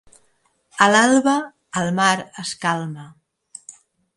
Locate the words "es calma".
2.45-3.07